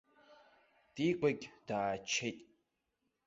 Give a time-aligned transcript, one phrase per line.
[0.93, 2.37] Дигәагь дааччеит.